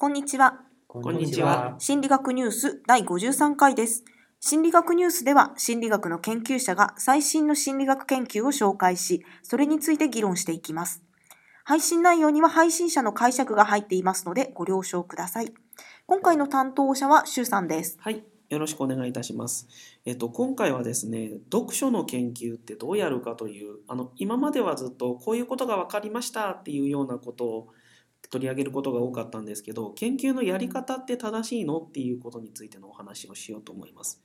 [0.00, 0.62] こんにちは。
[0.86, 1.74] こんにちは。
[1.78, 4.02] 心理学ニュース第53回です。
[4.40, 11.02] 心理学ニュースでは心理学の研究者が最新の心理学研究を紹介し、それについて議論していきます。
[11.64, 15.52] 配信内容には配信者の解釈が入っていますのでご了承ください。
[16.06, 17.98] 今回の担当者はシュウさんです。
[18.00, 19.68] はい、よろしくお願いいたします。
[20.06, 27.68] えっと今回はですね、読書の研究ってどうやるかという、あの今まではずっとこういうことが分かりましたっていうようなことを
[28.28, 34.20] 取り上げることが多かったんですけど、研究のやり方って正しいのっていうことについてのお話をしようと思います。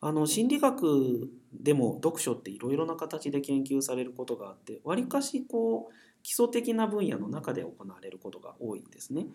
[0.00, 9.26] あの心理学でも読書っていろいろな形で研究されることがあって、わりかしこう基礎的な分野の中で行われることが多いんですね。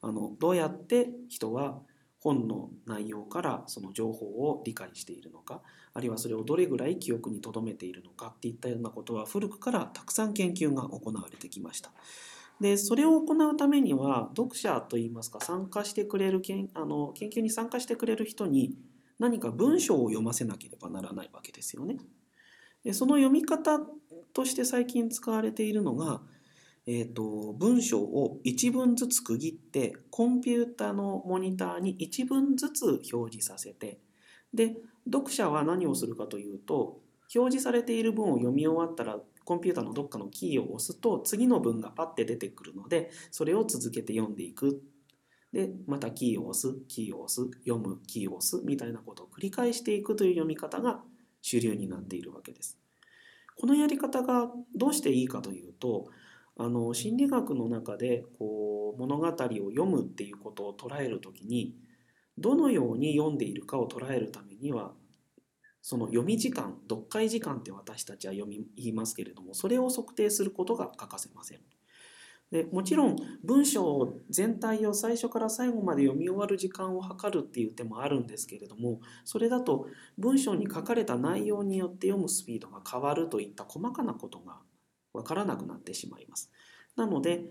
[0.00, 1.80] あのどうやって人は
[2.20, 5.62] 本の内容からその情報を理解しているのか
[5.94, 11.92] あるいはそれをどれぐらい記憶に留めているのかっていったようなことは古くからたくさん研究が行われてきました。
[12.60, 18.74] でそれを行うためには読者といいますか参加してくれる研あの研究に参加してくれる人に
[19.18, 21.96] 何か文章を読ませなければならないわけですよね。
[22.84, 23.80] でその読み方
[24.32, 26.20] として最近使われているのが
[26.88, 33.98] えーと、文章を1文ずつ区切ってコンピュータのモニターに1文ずつ表示させて
[34.54, 37.00] で読者は何をするかというと
[37.34, 44.82] 表示されている文を読み終わったらコンピュータのどっかのキーを押すと次の文がパッて出てくるのでそれを続けて読んでいく
[45.52, 51.00] でまたキーを押すキーを押す読むキーを押すみたいなことを繰り返していくという読み方が
[51.40, 52.76] 主流になっているわけです。
[53.56, 56.08] このやり方がどうしていいかというと
[56.56, 61.74] あの心理学の中でこう物語を読むっていうことを捉える時に
[62.36, 64.92] どのように読んでいるかを捉えるためには
[65.88, 71.60] その読み時間読解時間って私たちは読み言いますけれどもそれを測定することが欠かせません。
[72.50, 79.86] でもちろん文章全体を最初から最後まで読み終わる時間を測るっていう手もあるんですけれどもそれだと
[80.18, 84.58] 文章に書かれた内容によって読むスピードが変わるといった細かなことが
[85.12, 86.50] わからなくなってしまいます。
[86.96, 87.44] なので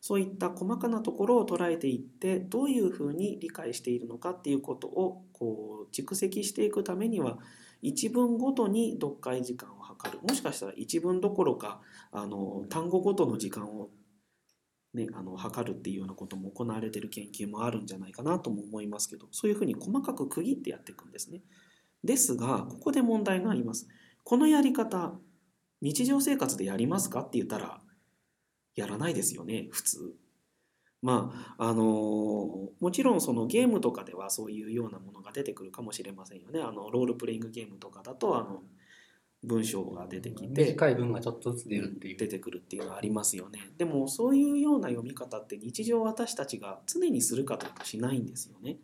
[0.00, 7.38] そういった細かなところを捉えていってどういうふうに理解しているのかっていうことをこう蓄積していくためには
[7.82, 13.90] 一文ごとに読解時間を測るもしかしたら一文どころかあの単語ごとの時間を、
[14.94, 21.42] ね、あの測るっていうようなことも行われてる研究もあるんじゃないかなとも思いますけどそういうふうに細かく区切ってやっていくんですね。
[22.04, 23.88] ですがここで問題があります。
[24.24, 25.14] このやり方
[25.80, 27.80] 日常生活でやりますかって言ったら
[28.74, 30.14] やらないですよね普通。
[31.02, 31.82] まああの
[32.80, 36.60] もちろんそのゲームとかではそういうようなものが出てくるかもしれませんよね。
[36.60, 38.62] あのロールプレイングゲームとかだとあの
[39.44, 43.60] 文章が出てきて短い文がちょっとずつ出るっていう出てくるっていうのはありますよね。
[43.78, 48.78] でもそういうような読み方って日常私たちが常にするかというとしないんですよね。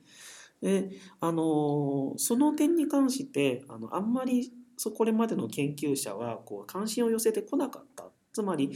[0.60, 0.90] で
[1.20, 4.52] あのその点に関してあのあんまり
[4.96, 8.70] これまでの研究者はこう関心を寄せてこなかったつまり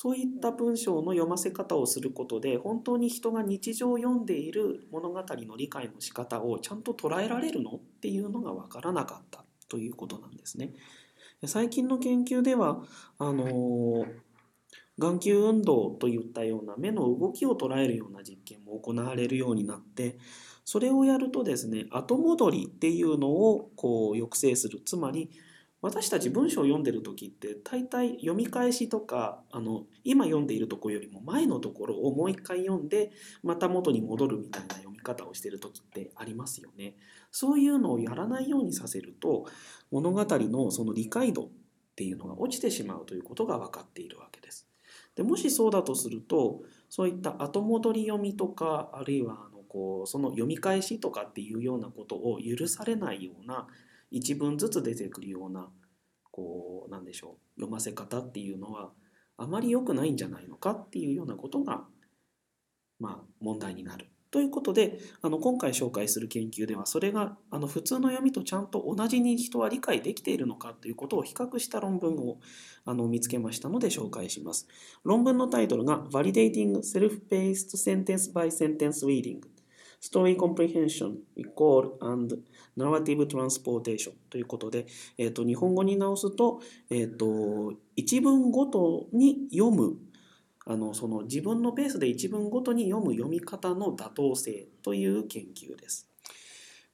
[0.00, 10.72] そういった文章の読ませ方をすることで本当に人が日常を読んでいる物語の理解の仕方をちゃんと捉えられるのっていうのが分からなかったということなんですね。
[11.46, 12.84] 最近の研究では
[13.18, 14.06] あの
[15.00, 20.18] 眼球運動といったような目の動きを捉えるような実験も行われるようになって
[20.64, 25.28] それをやるとですね後戻りっていうのをこう抑制するつまり
[25.80, 33.12] 私たち文章を読んでる時って大体読み返しとかあの今読んでいるとこよりも前のところをもう一回読んで
[33.44, 36.96] また元に戻るみたいな読み方をしてる時ってありますよね。
[37.30, 39.46] そういうのをやらないようにさせると
[39.92, 41.48] 物語のその理解度っ
[41.94, 44.66] ていうのが落ちてしまうということが分かっているわけです。
[45.14, 53.68] でもしそうだとするとそういった後戻り読みとかあるいはあのこうその読み返しとかっていうようなことを許されないような
[54.10, 55.68] 一文ずつ出てくるような
[56.30, 58.92] こうなんでしょう読ませ方っていうのは
[59.36, 61.84] あまり良くないんじゃないのかっていうようなことが
[62.98, 64.06] まあ問題になる。
[64.30, 72.38] ということであの今回紹介する研究ではそれがあの普通の読みとちゃんと同じに人は理解できているのかということを比較した論文を
[72.84, 74.68] あの見つけましたので紹介します。
[75.02, 79.40] 論文のタイトルが Validating Self-Paced Sentence by Sentence Reading
[80.00, 82.38] Story Comprehension, Recall and
[82.76, 84.86] Narrative Transportation ということで、
[85.16, 86.60] えー、と日本語に直すと,、
[86.90, 89.96] えー、と一文ごとに読む
[90.66, 96.08] あのその自分のペースで一文ごとに読む読み方の妥当性という研究です。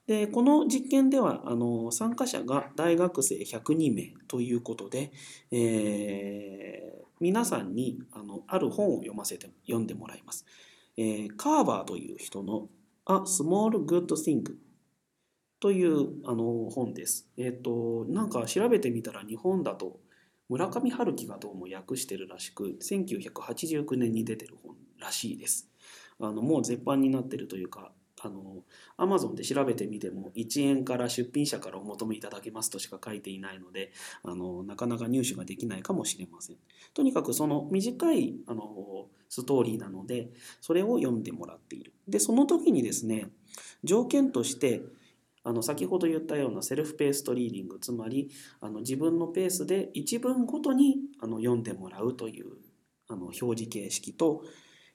[0.07, 5.11] でこの実験ではあの参加者が大学生102名ということで、
[5.51, 10.45] えー、皆さんにあのある本を読ませて読んでもらいます。
[10.97, 12.69] えーカーバーという人の
[13.07, 14.43] 「A Small Good Thing」
[15.59, 17.29] というあの本です。
[17.37, 19.99] えっ、となんか調べてみたら日本だと
[20.49, 25.69] 村上春樹がどうも訳してるらしく1989年に出てる本らしいです。
[26.19, 27.91] あのもう絶版になってるというか
[28.25, 28.63] あの
[28.97, 33.91] Amazon で調べてみても1円から出品者からお求めいただけますとしか書いていないので
[34.23, 36.57] あのなかなか入手ができないかもしれません。
[36.93, 40.29] とにかくその短いあのストーリーなので
[40.59, 41.93] それを読んでもらっている。
[42.07, 43.29] でその時にですね
[43.83, 44.81] 条件として
[45.43, 48.31] あの先ほど言ったようなセルフペーストリーディングつまり
[48.61, 52.53] あの自分のペースで一文ごとにあの読んでもらうという
[53.07, 54.43] あの表示形式と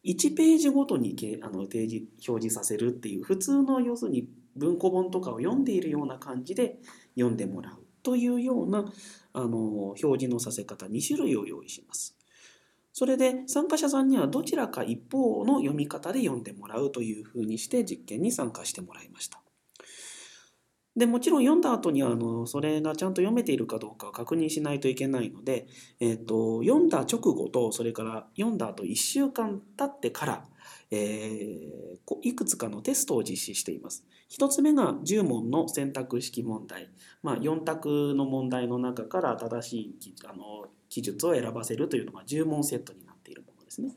[0.05, 6.79] 1ページごとにあの提示表示させるっていう普通の要するに文庫本とかを読んでいるような感じで
[7.15, 8.91] 読んでもらうというような
[9.33, 12.17] あの表示のさせ方2種類を用意します。
[12.93, 19.41] それで参加者さんにはどちらか一方の読み方で読んでもらうというふうにして実験に参加してもらいました。
[20.97, 25.67] でもちろん読んだ後にはあのそれがちゃんと読めているかどうかを確認しないといけないので、
[26.01, 30.45] えー、と読んだ直後とそれから読んだ後1週間経ってから、
[30.91, 31.81] えー
[32.23, 34.05] いくつかのテストを実施しています。
[34.31, 36.89] 1つ目が10問の選択式問題、
[37.23, 43.10] まあ、4択の問題の中から正しい記あの記述を選ばせるというのが10問セットになっているもの
[43.71, 43.93] ですね。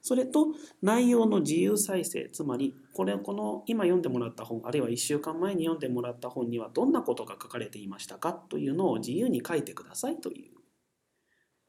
[0.00, 0.48] それと
[0.82, 10.58] 内容の自由再生つまりこれこの今読んでもらった本あるいは1週間前に読んでもらった本にはどんなことが書かれていましたかというのを自由に書いてくださいという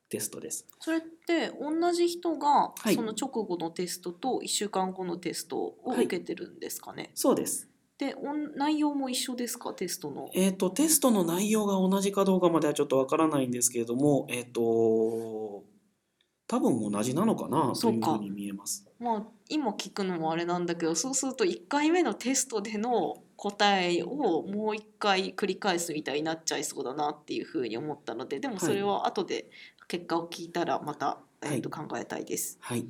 [0.10, 0.66] テストです。
[0.80, 7.68] それって同じ人がはいその直後のテストと1週間後のテストを受けてるんですかね、そうです。
[8.00, 8.16] で
[8.56, 9.74] 内容も一緒ですか？
[9.74, 14.62] テストのえっ、とテストの内容が同じかどうかまではちょっとわからないんですけれども、えっ、と
[16.50, 18.84] 多分同じなのかなといううふうに見えます。
[19.00, 29.46] まあ今聞くのもあれなんだけどそうすると1回目のテストでの答えをもう一回繰り返すみたいになっちゃいそうだなっていうふうに思ったのででもそれは後で
[29.88, 32.58] 結果を聞いたらまた、えー、と考えたいです。
[32.62, 32.88] はい。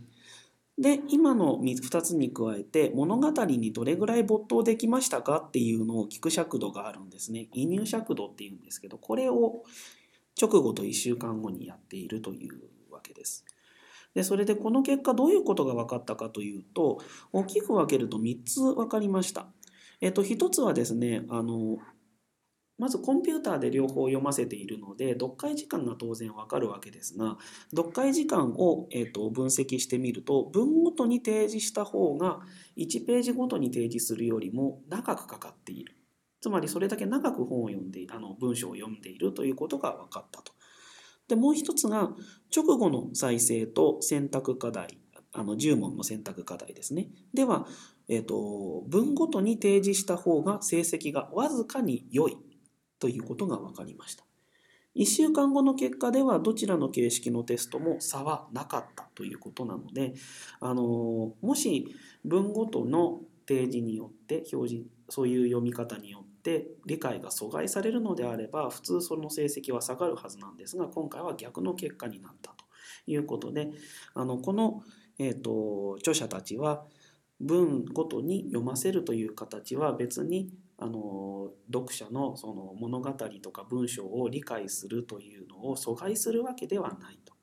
[0.77, 7.49] で今の2つに加えて物語にどれぐらい没頭できましたかっていうのを聞く尺度があるんですね。
[7.51, 9.63] 移入尺度っていうんですけどこれを
[10.41, 13.45] 直後と1週間後にやっているというわけです。
[14.13, 16.99] でそれでこの結果どういうことが分かったかというと
[17.31, 19.47] 大きく分けると3つ分かりました。
[20.01, 21.77] えっと、1つはですねあの
[22.77, 27.37] まずコンピューターで両方読ませているので読解時間が当然わかるわけですが
[27.71, 32.39] 読解時間を、えー、と分析してみると文ごとに提示した方が
[32.77, 35.93] 1ページごとに提示するよりも長くかかっている
[36.39, 40.53] つまりそれだけ長く本を読んであの文章を読んでいるということが分かったと。
[41.29, 42.09] でもう一つが
[42.53, 44.97] 直後の再生と選択課題
[45.31, 47.07] あの10問の選択課題ですね。
[47.33, 47.67] では、
[48.07, 52.37] えー、と文ごとに提示した方が成績がわずかに良い
[52.99, 54.25] ということが分かりました。
[54.95, 60.15] 1週間後の結果ではどちらの形式のテストも差はなかったということなので
[60.59, 61.95] あのもし
[62.25, 72.65] 文ごとの提示によって表示そういう読み方によって理解が阻害されるのであれば普通その成績は下がるはずなんですが今回は逆の結果になったと
[73.05, 73.69] いうことで
[74.13, 74.81] あのこの、
[75.19, 76.85] えー、と著者たちは
[77.41, 87.33] 文ごとに読ませるという形は別にあの読者のその物語とか文章を理解するというのを阻害するわけではないと。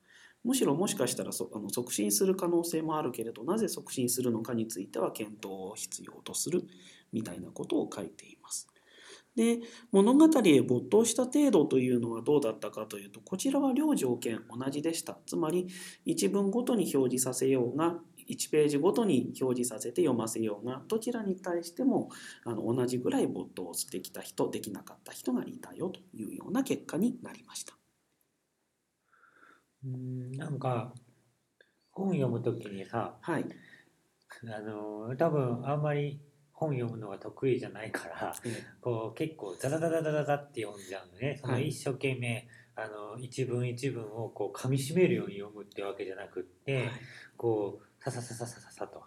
[0.42, 6.62] むしろもしかしたらそあの促進する可能性もあるけれどなぜ促進するのかについては検討を必要とする
[7.12, 8.68] みたいなことを書いています。
[9.36, 9.60] で
[9.92, 15.18] 物語へ没頭した程度というのはどうだったかというとこちらは両条件同じでした。
[15.26, 15.68] つまり
[16.04, 17.96] 一文ごとに表示させようが
[18.28, 22.08] 1ページごとに表示させて読ませようがどちらに対しても
[22.44, 27.74] あの同じぐらい没頭できた人できなかった人がいたよというような結果になりました。
[29.84, 30.92] うんなんか
[31.92, 33.44] 本読むときにさはい、
[34.44, 36.20] あの多分あんまり
[36.56, 41.38] 本読むのが得意じゃないからえこう結構ザザザザザザザって読んじゃうのね。
[41.38, 41.68] そのはい。
[41.68, 46.90] 一生懸命、あの一文一文をこう噛み締めるように読むってわけじゃなくって、はい。
[47.36, 49.02] こうさささささささと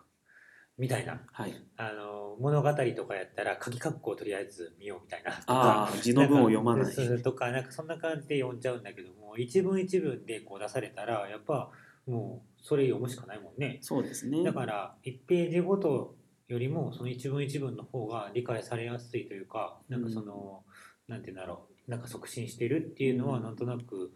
[0.77, 1.19] みたいな。
[1.31, 5.31] はい、あの物語とかやったら鍵括弧をとりあえず見ようみたいな。
[5.31, 7.21] とかああ字の文を読まない。
[7.23, 11.71] とかなんかそんな感じで読んじゃうんだけども一文一文でこう出されたらやっぱ
[12.05, 13.79] もうそれ読むしかないもんね。
[13.81, 14.43] そうですね。
[14.43, 16.15] だから1ページごと
[16.49, 20.63] よりもその一文一文の方が理解されやすいというかなんかその、
[21.07, 24.11] なんて言うんだろうなんか促進してるっていうのはなんとなく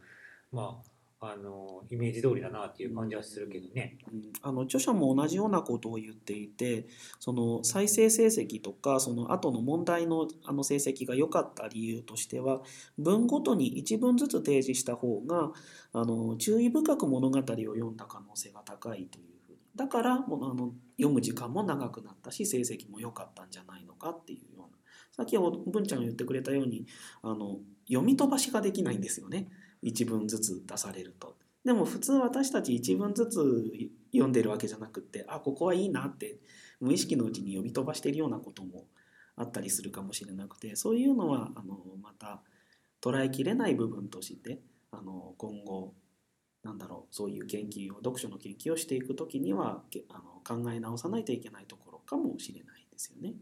[0.52, 0.94] まあ
[1.26, 3.98] あのイメージ通りだなっていう感じはするけどね。
[4.12, 4.34] うん。
[4.42, 6.86] あの著者も同じようなことを言っていて
[7.20, 12.62] その再生成績とかその後の問題のあの成績が良かった理由としては
[12.98, 15.54] 文ごとに1文ずつ提示した方が
[15.94, 19.60] あの注意深く物語を読んだ可能性が高いというふうに。
[19.78, 24.78] だからもうあの読む時間も長くなったし成績も良かったんじゃないのかっていうような
[25.12, 26.86] さっき文ちゃんが言ってくれたように
[27.22, 29.48] あの読み飛ばしができないんですよね
[29.84, 31.36] 1文ずつ出されると。
[31.66, 33.72] でも普通私たち1文ずつ
[34.12, 36.40] 読んでるわけじゃなくってあここはいいなって
[36.82, 38.86] 無意識のうちに読み飛ばしてるようなことも
[39.38, 42.42] あったりするかもしれなくてそういうのはあのまた
[43.02, 44.60] 捉えきれない部分として
[44.92, 45.94] あの今後
[46.64, 53.34] なんだろうそういう研究を読書の研究をしていく時にはけあの考え直さないといけないところかもしれないですよね。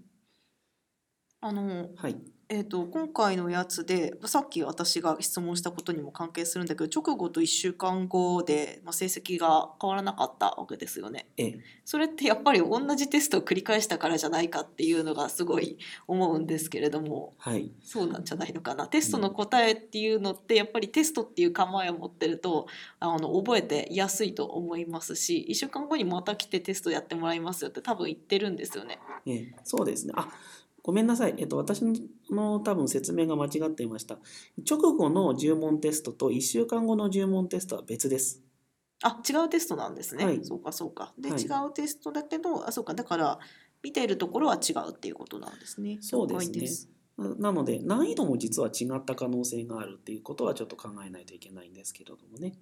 [1.39, 2.17] あのはい、
[2.53, 11.27] えー、と今回のやつでさっき私が質問したことにも関係するんだけど直後と1週間後で、まあ、成績が変わらなかったわけですよね。
[11.37, 15.77] ええそれってやっぱり同じテストを繰り返したからじゃないかっていうのがすごい
[16.07, 22.67] 思うんですけれどもはい、そうなんじゃないのかなテストの答えっていうのってやっぱりテストっていう構えを持ってると
[22.99, 28.99] あの覚えてやすいと思いますし1週間後にまた来てテストやってもらいますよって多分言ってるんですよね。
[29.25, 30.13] ええそうですね。
[30.15, 30.27] あ
[30.83, 31.35] ごめんなさい。
[31.37, 31.81] えっと、私
[32.29, 34.17] の多分説明が間違っていました。
[34.69, 38.41] 直後の10問テストと1週間後の10問テストは別です。
[39.03, 40.25] あ違うテストなんですね。
[40.25, 41.13] はいそうかそうか。
[41.19, 43.39] で、はい違うテストだけどあそうかだから
[43.83, 45.97] 見ているところは違うっていうことなんですね。
[46.01, 52.53] そうですねすななので、難易度も実は違った可能性があるっていうことはちょっと考えないといけないんですけれどもね。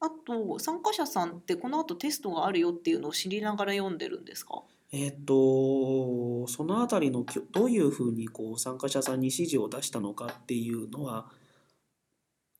[0.00, 4.62] あと参加者さんってこの後テストがあるよっていうのを知りながら読んでるんですか？
[4.92, 11.26] えっと、そのあたりのきょどういうふうにこう参加者さんに指示を出したのかっていうのは、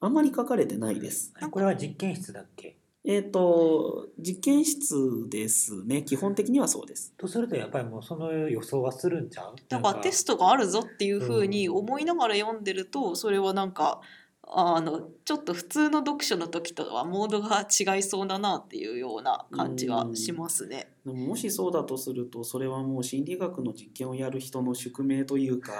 [0.00, 1.32] あんまり書かれてないです。
[1.50, 2.76] これは実験室だっけ？
[3.08, 6.02] えっと、実験室ですね。
[6.02, 7.14] 基本的にはそうです。
[7.16, 9.54] とするとやっぱりもうその予想はするんちゃう？
[9.68, 14.00] だからテストがあるぞっていうふうに思いながら読んでるとそれはなんか
[14.48, 20.92] あのちょっと普通の読書の時とはモードが違いそうだなっていうような感じがしますね。
[21.04, 25.72] でももしそうだとするとそれはもう心理学の実験をやる人の宿命というか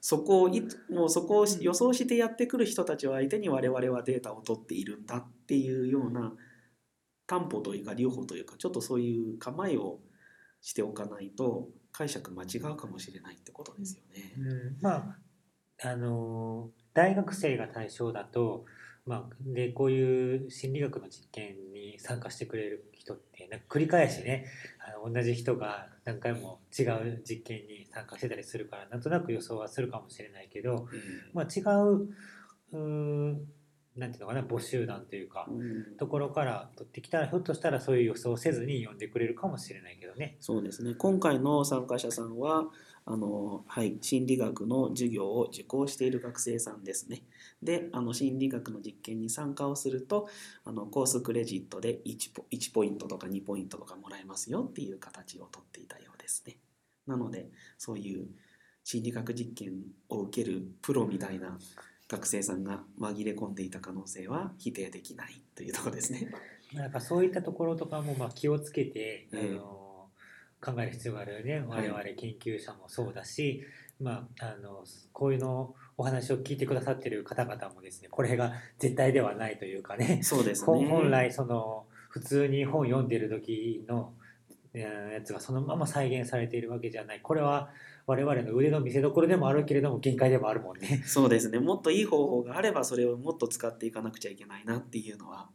[0.00, 6.32] そこをいもうそこを予想してやってくる人たちを相手に我々はデータを取っているんだっていうような
[7.26, 9.98] 担保というか留保というかちょっとそういう構えを
[10.62, 14.32] しておかないと解釈間違うかもしれないってことですよね。
[14.38, 14.42] う
[14.78, 15.18] ん、まあ
[15.82, 18.64] あの大学生が対象だと、
[19.04, 24.46] まあ、でこういう心理学の実験に参加してくれる人ってなんか繰り返しね
[24.80, 30.88] あの同じ人が何回も違う実験に参加してたりするからなんとなく予想はするかもしれないけど、
[31.34, 32.08] まあ、違う
[32.72, 33.46] う
[33.96, 35.96] なんていうのかな母集団というかうん。
[35.98, 40.36] ところから取ってきたらひょっとしたらそういう予想をせずに読んでくれるかもしれないけどね。
[40.40, 40.94] そうですね。
[40.94, 42.64] 今回の参加者さんは
[43.08, 47.22] あの、はい、心理学の授業を受講している学生さんですね。
[47.62, 50.28] であの心理学の実験に参加をすると
[50.64, 56.58] あのコースクレジットで 1, ポ1ポイントとか2ポイントとかもらえますよっていう形をとっていたようですね。
[57.06, 57.48] なので
[57.78, 58.26] そういう
[58.82, 59.74] 心理学実験
[60.08, 61.58] を受けるプロみたいな
[62.08, 66.32] 学生さんが紛れ込んでいた可能性は否定できないというところですね。
[66.72, 69.85] なんかそういったところとかもまあ気をつけて、ええあの
[70.60, 73.62] 考える必要があるよねはい我々研究者もそうだし、
[74.00, 80.66] まあ、あのこういうのお話を聞いてくださってる方々もですねこれが絶対ではないというかねそうですね。
[80.66, 84.12] 本 本来その普通に本読んでる時の
[84.74, 87.70] えーやつがそのまま再現されているわけじゃないこれは
[88.06, 91.02] 我々の腕の見せ所でもあるけれども限界でもあるもんね。
[91.06, 91.58] そうですね。
[91.58, 95.48] もっといい方法があれば、それをもっと使っていかなくちゃいけないなっていうのは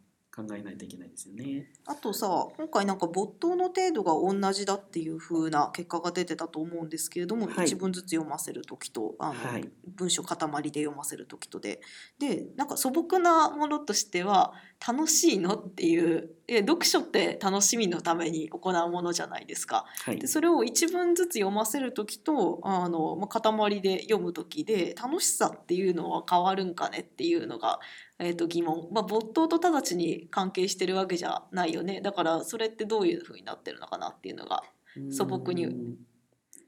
[0.48, 1.71] 考えないといけないですよね。
[1.86, 7.67] あとさ今回なんか没頭の程度が同じだっていう風な結果が出てたと思うんですけれども、はい。
[7.67, 9.69] 一文ずつ読ませる時とあの、はい。
[9.88, 11.81] 文章塊で読ませる時とで。
[12.19, 14.53] でなんか素朴なものとしては
[14.86, 15.56] 楽しいの？
[15.56, 19.86] っていうえ読書って楽しみのために行うものじゃないですか。
[20.04, 20.28] はいで。
[20.28, 27.80] それを一文ずつ読ませる時とあの、まあ、塊で読む時で楽しさっていうのは変わるんかねっていうのが、
[28.20, 34.64] えー、と疑問、まあ、没頭と直ちに関係してるわけじゃないよねだからそれってどういうふうになってるのかなっていうのが
[35.10, 35.96] 素朴にうん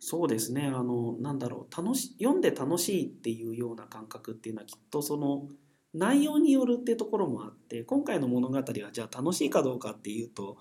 [0.06, 0.68] そうですね。
[0.68, 1.74] あの、なんだろう。
[1.74, 5.48] 楽し、読んで楽しいっていうような感覚っていうのはきっとその、
[5.94, 10.58] 内容によるってところもあって、今回の物語はじゃあ楽しいかどうかっていうと、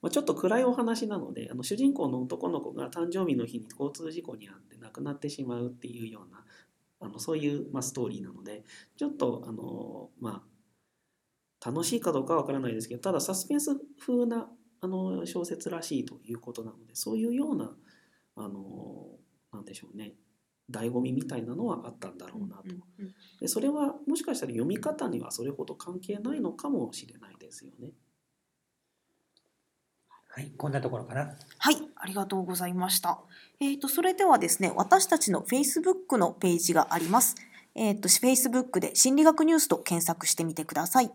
[0.00, 6.44] まあ、ちょっと暗いお話なので、あの主人公の男の子が誕生日の日に交通事故に遭って亡くなってしまうっていうような、
[7.00, 8.64] あのそういう、まあ、ストーリーなので、
[8.96, 10.52] ちょっと、あの、まあ、
[11.64, 14.48] 楽しいかどうかはわからないですけどただサスペンス風な
[14.80, 17.70] あの小説らしいということなのでそういうような
[18.34, 19.06] あの
[19.52, 20.14] なんでしょうね。
[20.72, 22.62] 醍醐味みたいなのはあったんだろうなと。
[22.66, 27.90] うんうんでそれはもしかしたら読み方にはそれほど関係ないのかもしれないですよね。
[30.34, 31.36] はい、こんなところかな。
[31.58, 33.18] はい、ありがとうございました。
[33.60, 37.34] えっ、と、それではですね、私たちの Facebook のページがあります。
[37.74, 41.10] えっ、と、Facebook で心理学ニュースと検索してみてください。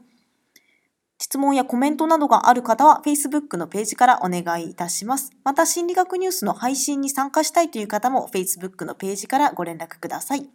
[1.20, 5.32] 質問やコメントなどがある方は Facebook のページからお願いいたします。
[5.44, 10.48] また、心理学ニュースの配信に参加したいという方も Facebook のページからご連絡ください。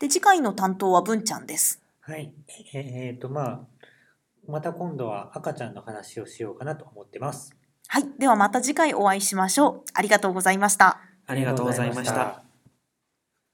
[0.00, 1.80] で、次回の担当は文ちゃんです。
[2.00, 2.32] はい、
[2.74, 3.60] えーっとまあ
[4.48, 7.54] また今度は赤ちゃんの話をしようかなと思ってます。
[7.86, 9.82] はい、ではまた次回お会いしましょう。
[9.94, 10.98] ありがとうございました。
[11.26, 12.51] ありがとうございました。